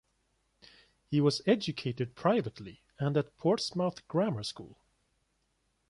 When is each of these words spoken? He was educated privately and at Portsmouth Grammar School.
He 1.11 1.21
was 1.21 1.43
educated 1.45 2.15
privately 2.15 2.81
and 2.97 3.15
at 3.17 3.37
Portsmouth 3.37 4.07
Grammar 4.07 4.41
School. 4.41 4.79